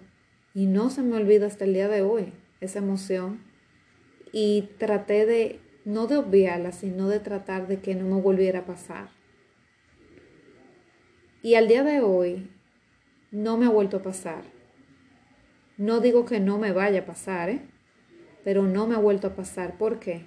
y 0.55 0.67
no 0.67 0.89
se 0.89 1.03
me 1.03 1.17
olvida 1.17 1.47
hasta 1.47 1.65
el 1.65 1.75
día 1.75 1.89
de 1.89 2.03
hoy 2.03 2.33
esa 2.61 2.79
emoción. 2.79 3.43
Y 4.33 4.71
traté 4.79 5.27
de, 5.27 5.61
no 5.85 6.07
de 6.07 6.17
obviarla, 6.17 6.73
sino 6.73 7.09
de 7.09 7.19
tratar 7.19 7.67
de 7.67 7.81
que 7.81 7.95
no 7.95 8.07
me 8.15 8.23
volviera 8.23 8.61
a 8.61 8.65
pasar. 8.65 9.11
Y 11.43 11.55
al 11.55 11.69
día 11.69 11.83
de 11.83 12.01
hoy 12.01 12.49
no 13.31 13.57
me 13.57 13.67
ha 13.67 13.71
vuelto 13.71 13.99
a 13.99 14.03
pasar. 14.03 14.43
No 15.77 16.01
digo 16.01 16.25
que 16.25 16.41
no 16.41 16.59
me 16.59 16.73
vaya 16.73 17.01
a 17.01 17.07
pasar, 17.07 17.49
¿eh? 17.51 17.61
pero 18.45 18.65
no 18.65 18.87
me 18.87 18.95
ha 18.95 18.99
vuelto 18.99 19.29
a 19.29 19.35
pasar. 19.35 19.79
¿Por 19.79 20.01
qué? 20.01 20.27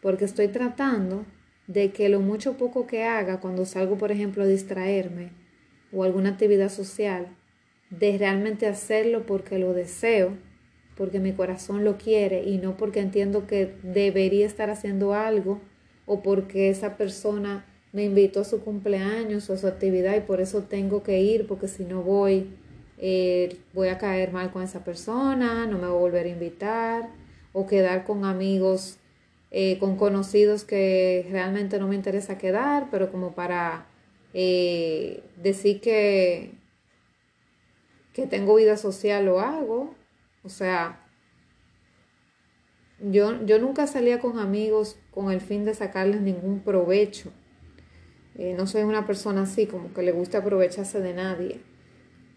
Porque 0.00 0.24
estoy 0.24 0.48
tratando 0.48 1.24
de 1.66 1.92
que 1.92 2.08
lo 2.08 2.20
mucho 2.20 2.56
poco 2.56 2.86
que 2.86 3.04
haga 3.04 3.40
cuando 3.40 3.64
salgo, 3.64 3.98
por 3.98 4.10
ejemplo, 4.10 4.42
a 4.42 4.46
distraerme 4.46 5.30
o 5.92 6.04
alguna 6.04 6.30
actividad 6.30 6.70
social, 6.70 7.28
de 7.90 8.16
realmente 8.16 8.66
hacerlo 8.66 9.26
porque 9.26 9.58
lo 9.58 9.74
deseo, 9.74 10.36
porque 10.96 11.20
mi 11.20 11.32
corazón 11.32 11.84
lo 11.84 11.98
quiere 11.98 12.42
y 12.44 12.58
no 12.58 12.76
porque 12.76 13.00
entiendo 13.00 13.46
que 13.46 13.74
debería 13.82 14.46
estar 14.46 14.70
haciendo 14.70 15.14
algo 15.14 15.60
o 16.06 16.22
porque 16.22 16.70
esa 16.70 16.96
persona 16.96 17.66
me 17.92 18.04
invitó 18.04 18.40
a 18.40 18.44
su 18.44 18.60
cumpleaños 18.62 19.48
o 19.50 19.54
a 19.54 19.58
su 19.58 19.66
actividad 19.66 20.16
y 20.16 20.20
por 20.20 20.40
eso 20.40 20.62
tengo 20.62 21.02
que 21.02 21.20
ir 21.20 21.46
porque 21.46 21.68
si 21.68 21.84
no 21.84 22.02
voy 22.02 22.48
eh, 23.04 23.58
voy 23.72 23.88
a 23.88 23.98
caer 23.98 24.32
mal 24.32 24.52
con 24.52 24.62
esa 24.62 24.84
persona, 24.84 25.66
no 25.66 25.76
me 25.76 25.88
voy 25.88 25.96
a 25.96 26.00
volver 26.00 26.26
a 26.26 26.28
invitar 26.28 27.08
o 27.52 27.66
quedar 27.66 28.04
con 28.04 28.24
amigos, 28.24 28.98
eh, 29.50 29.76
con 29.80 29.96
conocidos 29.96 30.62
que 30.62 31.26
realmente 31.28 31.80
no 31.80 31.88
me 31.88 31.96
interesa 31.96 32.38
quedar, 32.38 32.90
pero 32.92 33.10
como 33.10 33.34
para 33.34 33.86
eh, 34.34 35.24
decir 35.36 35.80
que, 35.80 36.52
que 38.12 38.28
tengo 38.28 38.54
vida 38.54 38.76
social 38.76 39.24
lo 39.24 39.40
hago. 39.40 39.96
O 40.44 40.48
sea, 40.48 41.04
yo, 43.00 43.44
yo 43.44 43.58
nunca 43.58 43.88
salía 43.88 44.20
con 44.20 44.38
amigos 44.38 44.96
con 45.10 45.32
el 45.32 45.40
fin 45.40 45.64
de 45.64 45.74
sacarles 45.74 46.20
ningún 46.20 46.60
provecho. 46.60 47.32
Eh, 48.38 48.54
no 48.56 48.66
soy 48.66 48.82
una 48.82 49.06
persona 49.06 49.42
así, 49.42 49.66
como 49.66 49.92
que 49.92 50.02
le 50.02 50.12
gusta 50.12 50.38
aprovecharse 50.38 51.00
de 51.00 51.14
nadie. 51.14 51.60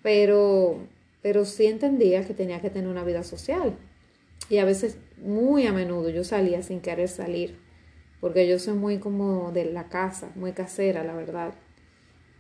Pero, 0.04 0.80
pero 1.22 1.46
sí 1.46 1.66
entendía 1.66 2.26
que 2.26 2.34
tenía 2.34 2.62
que 2.62 2.70
tener 2.70 2.90
una 2.90 3.04
vida 3.04 3.24
social. 3.24 3.76
Y 4.50 4.58
a 4.58 4.66
veces, 4.66 4.98
muy 5.18 5.66
a 5.66 5.74
menudo, 5.74 6.10
yo 6.10 6.24
salía 6.24 6.62
sin 6.64 6.82
querer 6.82 7.08
salir. 7.08 7.58
Porque 8.20 8.48
yo 8.48 8.60
soy 8.60 8.74
muy 8.74 9.00
como 9.00 9.52
de 9.52 9.66
la 9.66 9.90
casa, 9.90 10.32
muy 10.36 10.52
casera, 10.52 11.04
la 11.04 11.16
verdad. 11.16 11.54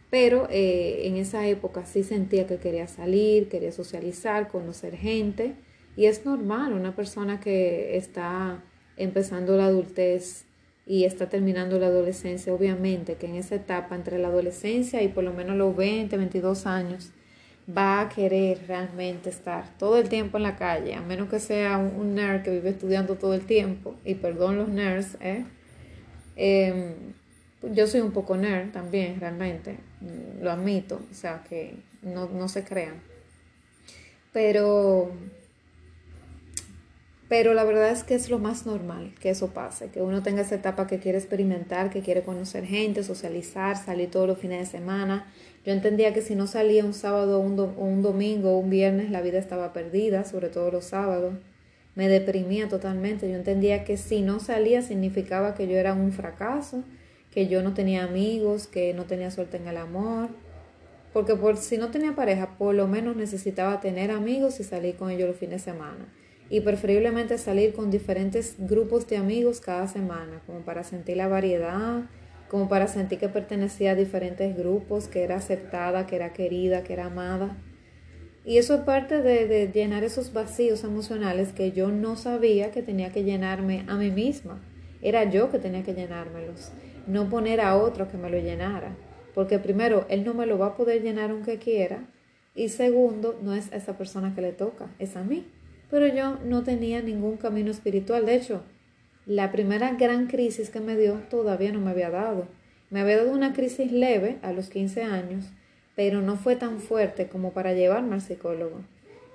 Pero 0.09 0.47
eh, 0.49 1.07
en 1.07 1.17
esa 1.17 1.47
época 1.47 1.85
sí 1.85 2.03
sentía 2.03 2.47
que 2.47 2.57
quería 2.57 2.87
salir, 2.87 3.49
quería 3.49 3.71
socializar, 3.71 4.49
conocer 4.49 4.95
gente. 4.95 5.55
Y 5.97 6.05
es 6.05 6.25
normal, 6.25 6.73
una 6.73 6.95
persona 6.95 7.39
que 7.39 7.97
está 7.97 8.63
empezando 8.97 9.57
la 9.57 9.65
adultez 9.65 10.45
y 10.85 11.05
está 11.05 11.29
terminando 11.29 11.79
la 11.79 11.87
adolescencia, 11.87 12.53
obviamente 12.53 13.15
que 13.15 13.25
en 13.27 13.35
esa 13.35 13.55
etapa 13.55 13.95
entre 13.95 14.19
la 14.19 14.27
adolescencia 14.27 15.01
y 15.01 15.07
por 15.07 15.23
lo 15.23 15.33
menos 15.33 15.55
los 15.57 15.75
20, 15.75 16.15
22 16.15 16.65
años, 16.67 17.11
va 17.65 18.01
a 18.01 18.09
querer 18.09 18.59
realmente 18.67 19.29
estar 19.29 19.75
todo 19.77 19.97
el 19.97 20.07
tiempo 20.07 20.37
en 20.37 20.43
la 20.43 20.55
calle, 20.55 20.93
a 20.93 21.01
menos 21.01 21.29
que 21.29 21.39
sea 21.39 21.77
un, 21.77 22.13
nerd 22.13 22.43
que 22.43 22.51
vive 22.51 22.69
estudiando 22.69 23.15
todo 23.15 23.33
el 23.33 23.45
tiempo, 23.45 23.95
y 24.05 24.15
perdón 24.15 24.57
los 24.57 24.69
nerds, 24.69 25.17
¿eh? 25.19 25.45
Em, 26.35 26.93
yo 27.73 27.87
soy 27.87 28.01
un 28.01 28.11
poco 28.11 28.37
nerd 28.37 28.71
también, 28.71 29.19
realmente, 29.19 29.77
lo 30.41 30.51
admito, 30.51 31.01
o 31.11 31.13
sea, 31.13 31.43
que 31.49 31.75
no, 32.03 32.29
no 32.29 32.47
se 32.47 32.63
crean. 32.63 33.01
Pero, 34.31 35.11
pero 37.37 37.53
la 37.53 37.65
verdad 37.65 37.89
es 37.89 38.05
que 38.05 38.15
es 38.15 38.29
lo 38.29 38.39
más 38.39 38.65
normal 38.65 39.13
que 39.19 39.29
eso 39.29 39.49
pase, 39.49 39.89
que 39.89 40.01
uno 40.01 40.23
tenga 40.23 40.43
esa 40.43 40.55
etapa 40.55 40.87
que 40.87 40.99
quiere 40.99 41.17
experimentar, 41.17 41.89
que 41.89 41.99
quiere 41.99 42.21
conocer 42.21 42.65
gente, 42.65 43.03
socializar, 43.03 43.75
salir 43.75 44.09
todos 44.09 44.25
los 44.25 44.37
fines 44.37 44.59
de 44.59 44.65
semana. 44.77 45.27
Yo 45.65 45.73
entendía 45.73 46.13
que 46.13 46.21
si 46.21 46.33
no 46.33 46.47
salía 46.47 46.85
un 46.85 46.93
sábado 46.93 47.41
o 47.41 47.41
un, 47.41 47.59
un 47.59 48.01
domingo 48.01 48.51
o 48.53 48.59
un 48.59 48.69
viernes, 48.69 49.11
la 49.11 49.21
vida 49.21 49.37
estaba 49.37 49.73
perdida, 49.73 50.23
sobre 50.23 50.47
todo 50.47 50.71
los 50.71 50.85
sábados. 50.85 51.33
Me 51.93 52.07
deprimía 52.07 52.69
totalmente. 52.69 53.29
Yo 53.29 53.35
entendía 53.35 53.83
que 53.83 53.97
si 53.97 54.21
no 54.21 54.39
salía 54.39 54.81
significaba 54.81 55.55
que 55.55 55.67
yo 55.67 55.75
era 55.75 55.93
un 55.93 56.13
fracaso, 56.13 56.85
que 57.31 57.49
yo 57.49 57.61
no 57.61 57.73
tenía 57.73 58.05
amigos, 58.05 58.65
que 58.65 58.93
no 58.93 59.03
tenía 59.03 59.29
suerte 59.29 59.57
en 59.57 59.67
el 59.67 59.75
amor. 59.75 60.29
Porque 61.11 61.35
por, 61.35 61.57
si 61.57 61.77
no 61.77 61.91
tenía 61.91 62.15
pareja, 62.15 62.57
por 62.57 62.73
lo 62.73 62.87
menos 62.87 63.17
necesitaba 63.17 63.81
tener 63.81 64.09
amigos 64.09 64.61
y 64.61 64.63
salir 64.63 64.95
con 64.95 65.11
ellos 65.11 65.27
los 65.27 65.37
fines 65.37 65.65
de 65.65 65.73
semana. 65.73 66.05
Y 66.49 66.61
preferiblemente 66.61 67.37
salir 67.37 67.73
con 67.73 67.91
diferentes 67.91 68.55
grupos 68.57 69.07
de 69.07 69.17
amigos 69.17 69.61
cada 69.61 69.87
semana, 69.87 70.41
como 70.45 70.59
para 70.59 70.83
sentir 70.83 71.17
la 71.17 71.27
variedad, 71.27 72.03
como 72.49 72.69
para 72.69 72.87
sentir 72.87 73.17
que 73.17 73.29
pertenecía 73.29 73.91
a 73.91 73.95
diferentes 73.95 74.55
grupos, 74.55 75.07
que 75.07 75.23
era 75.23 75.37
aceptada, 75.37 76.05
que 76.05 76.15
era 76.15 76.33
querida, 76.33 76.83
que 76.83 76.93
era 76.93 77.05
amada. 77.05 77.57
Y 78.43 78.57
eso 78.57 78.75
es 78.75 78.81
parte 78.81 79.21
de, 79.23 79.71
llenar 79.73 80.03
esos 80.03 80.33
vacíos 80.33 80.83
emocionales 80.83 81.51
que 81.51 81.71
yo 81.71 81.89
no 81.89 82.15
sabía 82.15 82.69
que 82.71 82.83
tenía 82.83 83.11
que 83.11 83.23
llenarme 83.23 83.83
a 83.87 83.95
mí 83.95 84.11
misma. 84.11 84.61
Era 85.01 85.23
yo 85.23 85.49
que 85.49 85.57
tenía 85.57 85.83
que 85.83 85.95
llenármelos 85.95 86.71
no 87.07 87.29
poner 87.29 87.61
a 87.61 87.75
otro 87.75 88.07
que 88.07 88.17
me 88.17 88.29
lo 88.29 88.37
llenara, 88.39 88.95
porque 89.33 89.59
primero, 89.59 90.05
él 90.09 90.23
no 90.23 90.33
me 90.33 90.45
lo 90.45 90.57
va 90.57 90.67
a 90.67 90.75
poder 90.75 91.01
llenar 91.01 91.31
aunque 91.31 91.57
quiera, 91.57 92.05
y 92.55 92.69
segundo, 92.69 93.37
no 93.41 93.53
es 93.53 93.71
esa 93.73 93.97
persona 93.97 94.33
que 94.33 94.41
le 94.41 94.53
toca, 94.53 94.87
es 94.97 95.15
a 95.15 95.23
mí. 95.23 95.45
Pero 95.89 96.07
yo 96.07 96.37
no 96.43 96.63
tenía 96.63 97.01
ningún 97.01 97.37
camino 97.37 97.71
espiritual, 97.71 98.25
de 98.25 98.35
hecho, 98.35 98.63
la 99.25 99.51
primera 99.51 99.93
gran 99.93 100.27
crisis 100.27 100.69
que 100.69 100.79
me 100.79 100.95
dio 100.95 101.15
todavía 101.29 101.71
no 101.71 101.79
me 101.79 101.91
había 101.91 102.09
dado. 102.09 102.47
Me 102.89 103.01
había 103.01 103.17
dado 103.17 103.31
una 103.31 103.53
crisis 103.53 103.91
leve 103.91 104.37
a 104.41 104.51
los 104.51 104.69
15 104.69 105.03
años, 105.03 105.45
pero 105.95 106.21
no 106.21 106.35
fue 106.35 106.55
tan 106.55 106.79
fuerte 106.79 107.27
como 107.27 107.51
para 107.51 107.73
llevarme 107.73 108.15
al 108.15 108.21
psicólogo. 108.21 108.81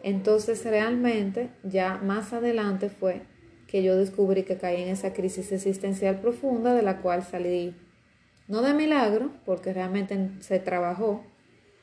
Entonces 0.02 0.64
realmente 0.64 1.50
ya 1.62 1.98
más 1.98 2.32
adelante 2.32 2.88
fue 2.88 3.22
que 3.66 3.82
yo 3.82 3.96
descubrí 3.96 4.44
que 4.44 4.56
caí 4.56 4.82
en 4.82 4.88
esa 4.88 5.12
crisis 5.12 5.52
existencial 5.52 6.20
profunda 6.20 6.74
de 6.74 6.82
la 6.82 6.98
cual 6.98 7.22
salí, 7.22 7.74
no 8.48 8.62
de 8.62 8.74
milagro, 8.74 9.30
porque 9.44 9.72
realmente 9.72 10.30
se 10.40 10.58
trabajó, 10.58 11.22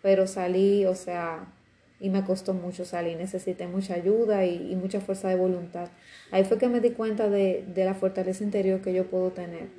pero 0.02 0.28
salí, 0.28 0.86
o 0.86 0.96
sea, 0.96 1.54
y 2.00 2.10
me 2.10 2.24
costó 2.24 2.54
mucho 2.54 2.86
salir, 2.86 3.18
necesité 3.18 3.68
mucha 3.68 3.96
ayuda 3.96 4.46
y, 4.46 4.76
mucha 4.76 5.02
fuerza 5.02 5.30
de 5.30 5.36
voluntad. 5.36 5.90
Ahí 6.32 6.44
fue 6.44 6.58
que 6.58 6.68
me 6.68 6.80
di 6.80 6.92
cuenta 6.92 7.30
de, 7.30 7.66
la 7.76 7.94
fortaleza 7.94 8.44
interior 8.44 8.82
que 8.82 8.94
yo 8.94 9.08
puedo 9.08 9.32
tener, 9.32 9.70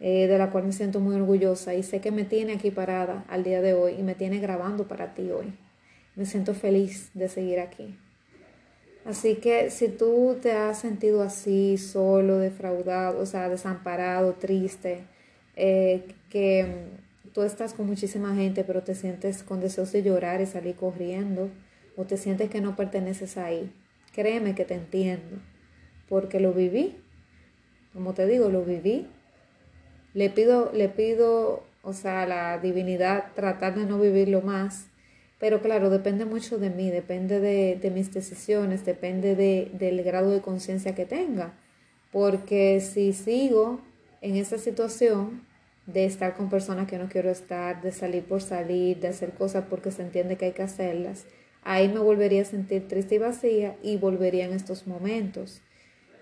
eh, 0.00 0.26
de 0.26 0.38
la 0.38 0.50
cual 0.50 0.64
me 0.64 0.72
siento 0.72 1.00
muy 1.00 1.14
orgullosa 1.14 1.74
y 1.74 1.82
sé 1.82 2.00
que 2.00 2.10
me 2.10 2.24
tiene 2.24 2.54
aquí 2.54 2.70
parada 2.70 3.24
al 3.28 3.44
día 3.44 3.60
de 3.60 3.74
hoy 3.74 3.94
y 3.98 4.02
me 4.02 4.14
tiene 4.14 4.38
grabando 4.38 4.88
para 4.88 5.14
ti 5.14 5.30
hoy. 5.30 5.52
Me 6.14 6.24
siento 6.24 6.54
feliz 6.54 7.10
de 7.12 7.28
seguir 7.28 7.60
aquí. 7.60 7.98
Así 9.04 9.36
que 9.36 9.70
si 9.70 9.88
tú 9.88 10.38
te 10.42 10.52
has 10.52 10.80
sentido 10.80 11.22
así, 11.22 11.78
solo, 11.78 12.38
defraudado, 12.38 13.20
o 13.20 13.26
sea, 13.26 13.48
desamparado, 13.48 14.32
triste, 14.32 15.04
eh, 15.54 16.02
que 16.28 16.66
tú 17.36 17.42
estás 17.42 17.74
con 17.74 17.86
muchísima 17.86 18.34
gente, 18.34 18.64
pero 18.64 18.82
te 18.82 18.94
sientes 18.94 19.42
con 19.42 19.60
deseos 19.60 19.92
de 19.92 20.02
llorar 20.02 20.40
y 20.40 20.46
salir 20.46 20.74
corriendo, 20.74 21.50
o 21.94 22.04
te 22.04 22.16
sientes 22.16 22.48
que 22.48 22.62
no 22.62 22.76
perteneces 22.76 23.36
ahí, 23.36 23.70
créeme 24.14 24.54
que 24.54 24.64
te 24.64 24.72
entiendo, 24.72 25.36
porque 26.08 26.40
lo 26.40 26.54
viví, 26.54 26.96
como 27.92 28.14
te 28.14 28.26
digo, 28.26 28.48
lo 28.48 28.64
viví. 28.64 29.06
Le 30.14 30.30
pido, 30.30 30.72
le 30.72 30.88
pido, 30.88 31.62
o 31.82 31.92
sea, 31.92 32.22
a 32.22 32.26
la 32.26 32.58
divinidad 32.58 33.32
tratar 33.34 33.74
de 33.74 33.84
no 33.84 34.00
vivirlo 34.00 34.40
más 34.40 34.86
pero 35.38 35.60
claro, 35.60 35.90
depende 35.90 36.24
mucho 36.24 36.56
de 36.58 36.70
mí, 36.70 36.90
depende 36.90 37.40
de, 37.40 37.90
mis 37.90 38.12
decisiones, 38.12 38.86
depende 38.86 39.36
del 39.36 40.02
grado 40.02 40.30
de 40.30 40.40
conciencia 40.40 40.94
que 40.94 41.04
tenga. 41.04 41.52
Porque 42.10 42.80
si 42.80 43.12
sigo 43.12 43.80
en 44.22 44.36
esa 44.36 44.56
situación 44.56 45.45
de 45.86 46.04
estar 46.04 46.34
con 46.36 46.48
personas 46.50 46.88
que 46.88 46.98
no 46.98 47.08
quiero 47.08 47.30
estar, 47.30 47.80
de 47.80 47.92
salir 47.92 48.24
por 48.24 48.42
salir, 48.42 48.98
de 49.00 49.08
hacer 49.08 49.32
cosas 49.32 49.64
porque 49.70 49.90
se 49.90 50.02
entiende 50.02 50.36
que 50.36 50.46
hay 50.46 50.52
que 50.52 50.62
hacerlas, 50.62 51.26
ahí 51.62 51.88
me 51.88 52.00
volvería 52.00 52.42
a 52.42 52.46
sentir 52.46 52.88
triste 52.88 53.16
y 53.16 53.18
vacía 53.18 53.76
y 53.82 53.96
volvería 53.96 54.44
en 54.44 54.52
estos 54.52 54.86
momentos. 54.86 55.62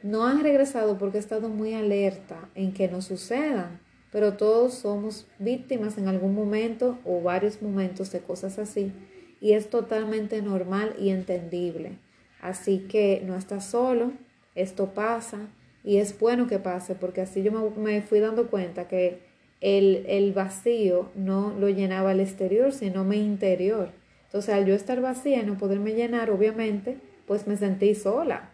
No 0.03 0.27
han 0.27 0.43
regresado 0.43 0.99
porque 0.99 1.17
he 1.17 1.21
estado 1.21 1.49
muy 1.49 1.75
alerta 1.75 2.49
en 2.55 2.75
que 2.75 2.89
no 2.89 3.01
sucedan, 3.01 3.81
pero 4.13 4.35
todos 4.35 4.75
somos 4.75 5.27
víctimas 5.39 5.99
en 5.99 6.09
algún 6.09 6.35
momento 6.35 6.99
o 7.05 7.23
varios 7.23 7.63
momentos 7.63 8.13
de 8.13 8.21
cosas 8.21 8.59
así 8.59 8.93
y 9.41 9.53
es 9.53 9.71
totalmente 9.71 10.41
normal 10.41 10.95
y 10.99 11.11
entendible. 11.11 11.99
Así 12.41 12.87
que 12.89 13.23
no 13.27 13.37
estás 13.37 13.67
solo, 13.67 14.13
esto 14.55 14.95
pasa 14.95 15.49
y 15.83 15.97
es 15.97 16.19
bueno 16.19 16.47
que 16.47 16.59
pase 16.59 16.95
porque 16.95 17.21
así 17.21 17.43
yo 17.43 17.53
me, 17.77 18.03
fui 18.03 18.21
dando 18.21 18.49
cuenta 18.49 18.89
que 18.89 19.34
el, 19.65 20.05
el, 20.07 20.33
vacío 20.33 21.09
no 21.15 21.53
lo 21.59 21.69
llenaba 21.69 22.13
el 22.13 22.21
exterior, 22.21 22.73
sino 22.73 23.03
mi 23.03 23.17
interior. 23.17 23.91
Entonces 24.27 24.55
al 24.55 24.67
yo 24.67 24.75
estar 24.75 25.01
vacía 25.01 25.41
y 25.43 25.47
no 25.47 25.59
poderme 25.59 25.95
llenar, 25.95 26.31
obviamente, 26.31 26.99
pues 27.27 27.47
me 27.47 27.57
sentí 27.57 27.95
sola 27.95 28.51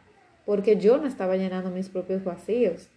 porque 0.50 0.76
yo 0.76 0.98
no 0.98 1.06
estaba 1.06 1.36
llenando 1.36 1.70
mis 1.70 1.88
propios 1.88 2.24
vacíos. 2.24 2.88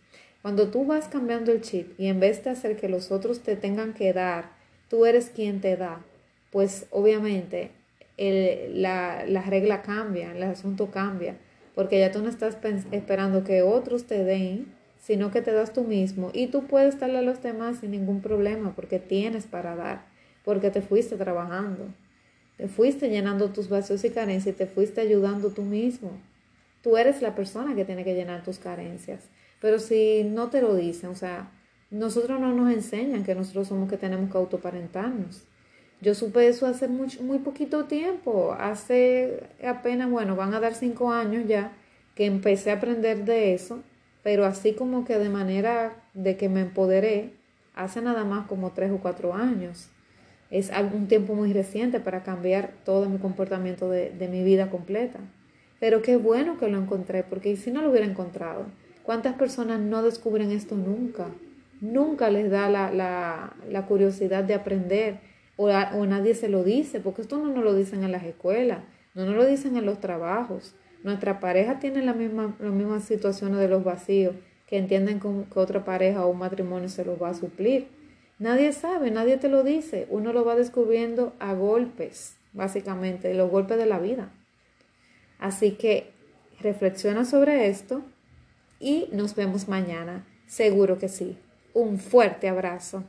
Cuando 0.42 0.70
tú 0.70 0.86
vas 0.86 1.08
cambiando 1.08 1.52
el 1.52 1.62
chip 1.62 2.00
y 2.00 2.08
en 2.08 2.20
vez 2.20 2.44
de 2.44 2.50
hacer 2.50 2.76
que 2.78 2.90
los 2.90 3.12
otros 3.12 3.42
te 3.42 3.56
tengan 3.56 3.94
que 3.94 4.12
dar, 4.12 4.52
tú 4.90 5.06
eres 5.06 5.30
quien 5.30 5.62
te 5.62 5.78
da, 5.78 6.02
pues 6.52 6.88
obviamente 6.92 7.72
la, 8.18 9.26
la, 9.28 9.42
regla 9.44 9.82
cambia, 9.82 10.32
el 10.32 10.44
asunto 10.44 10.92
cambia, 10.92 11.36
porque 11.76 12.00
ya 12.00 12.12
tú 12.12 12.22
no 12.22 12.30
estás 12.30 12.58
esperando 12.92 13.44
que 13.44 13.62
otros 13.62 14.06
te 14.06 14.24
den, 14.24 14.74
sino 15.04 15.32
que 15.32 15.42
te 15.42 15.52
das 15.52 15.74
tú 15.74 15.84
mismo 15.84 16.32
y 16.34 16.48
tú 16.48 16.64
puedes 16.64 16.98
darle 16.98 17.20
a 17.20 17.22
los 17.22 17.44
demás 17.44 17.80
sin 17.80 17.92
ningún 17.92 18.22
problema 18.22 18.74
porque 18.74 19.00
tienes 19.00 19.46
para 19.46 19.76
dar, 19.76 20.06
porque 20.46 20.72
te 20.72 20.82
fuiste 20.82 21.18
trabajando, 21.18 21.90
te 22.56 22.70
fuiste 22.70 23.10
llenando 23.10 23.50
tus 23.50 23.68
vacíos 23.68 24.06
y 24.06 24.12
carencias 24.12 24.56
y 24.56 24.58
te 24.58 24.66
fuiste 24.66 25.02
ayudando 25.02 25.50
tú 25.50 25.64
mismo. 25.64 26.12
Tú 26.82 26.96
eres 26.98 27.22
la 27.22 27.36
persona 27.36 27.76
que 27.76 27.84
tiene 27.84 28.06
que 28.06 28.14
llenar 28.14 28.44
tus 28.44 28.60
carencias. 28.60 29.26
Pero 29.60 29.80
si 29.80 30.24
no 30.24 30.50
te 30.50 30.62
lo 30.62 30.76
dicen, 30.76 31.10
o 31.10 31.16
sea, 31.16 31.52
nosotros 31.92 32.40
no 32.40 32.54
nos 32.54 32.74
enseñan 32.74 33.24
que 33.24 33.36
nosotros 33.36 33.68
somos 33.68 33.90
que 33.90 33.98
tenemos 33.98 34.32
que 34.32 34.38
autoparentarnos. 34.38 35.44
Yo 36.02 36.16
supe 36.16 36.48
eso 36.48 36.66
hace 36.66 36.88
muy, 36.88 37.08
muy 37.22 37.40
poquito 37.40 37.86
tiempo, 37.86 38.56
hace 38.58 39.44
apenas, 39.66 40.10
bueno, 40.10 40.36
van 40.36 40.54
a 40.54 40.60
dar 40.60 40.76
cinco 40.76 41.12
años 41.12 41.44
ya 41.48 41.72
que 42.16 42.26
empecé 42.26 42.72
a 42.72 42.76
aprender 42.76 43.24
de 43.26 43.54
eso, 43.54 43.82
pero 44.24 44.46
así 44.46 44.74
como 44.74 45.06
que 45.06 45.20
de 45.20 45.30
manera 45.30 45.94
de 46.14 46.38
que 46.38 46.50
me 46.50 46.62
empoderé, 46.62 47.34
hace 47.76 48.02
nada 48.02 48.24
más 48.24 48.48
como 48.48 48.72
tres 48.72 48.92
o 48.92 48.98
cuatro 48.98 49.34
años. 49.34 49.90
Es 50.50 50.72
un 50.94 51.08
tiempo 51.08 51.34
muy 51.34 51.52
reciente 51.52 52.00
para 52.00 52.24
cambiar 52.24 52.74
todo 52.86 53.10
mi 53.10 53.18
comportamiento 53.18 53.90
de, 53.90 54.12
de 54.12 54.28
mi 54.28 54.44
vida 54.44 54.70
completa. 54.70 55.20
Pero 55.80 56.02
qué 56.02 56.16
bueno 56.16 56.58
que 56.58 56.68
lo 56.70 56.78
encontré, 56.78 57.24
porque 57.24 57.56
si 57.58 57.72
no 57.72 57.82
lo 57.82 57.90
hubiera 57.90 58.06
encontrado, 58.06 58.66
¿Cuántas 59.04 59.36
personas 59.36 59.82
no 59.82 60.02
descubren 60.02 60.52
esto 60.52 60.76
nunca? 60.76 61.28
Nunca 61.82 62.30
les 62.30 62.50
da 62.50 62.70
la, 62.70 63.86
curiosidad 63.88 64.46
de 64.46 64.54
aprender 64.54 65.20
o, 65.58 65.68
nadie 66.06 66.34
se 66.36 66.48
lo 66.48 66.64
dice, 66.64 67.02
porque 67.02 67.22
esto 67.22 67.38
no 67.38 67.54
nos 67.54 67.64
lo 67.66 67.76
dicen 67.76 68.04
en 68.04 68.14
las 68.14 68.24
escuelas, 68.24 68.80
no 69.14 69.26
nos 69.26 69.36
lo 69.36 69.46
dicen 69.46 69.76
en 69.76 69.86
los 69.86 70.00
trabajos. 70.00 70.74
Nuestra 71.04 71.40
pareja 71.40 71.80
tiene 71.80 72.02
la 72.02 72.14
misma, 72.14 72.56
las 72.60 72.74
mismas 72.74 73.04
situaciones 73.04 73.60
de 73.60 73.68
los 73.68 73.84
vacíos 73.84 74.36
que 74.68 74.78
entienden 74.78 75.20
que 75.20 75.60
otra 75.60 75.84
pareja 75.84 76.26
o 76.26 76.32
un 76.32 76.40
matrimonio 76.40 76.90
se 76.90 77.06
los 77.06 77.22
va 77.22 77.30
a 77.30 77.34
suplir. 77.34 77.88
Nadie 78.40 78.74
sabe, 78.74 79.12
nadie 79.12 79.38
te 79.38 79.50
lo 79.50 79.64
dice. 79.64 80.08
Uno 80.10 80.34
lo 80.34 80.44
va 80.46 80.56
descubriendo 80.56 81.34
a 81.40 81.54
golpes, 81.54 82.38
básicamente, 82.54 83.34
los 83.34 83.52
golpes 83.52 83.78
de 83.78 83.86
la 83.86 84.00
vida. 84.00 84.32
Así 85.40 85.72
que 85.72 86.12
reflexiona 86.60 87.26
sobre 87.26 87.68
esto 87.68 88.02
y 88.80 89.10
nos 89.12 89.36
vemos 89.36 89.68
mañana. 89.68 90.26
Seguro 90.48 90.98
que 90.98 91.10
sí. 91.10 91.38
Un 91.74 92.00
fuerte 92.00 92.48
abrazo. 92.48 93.04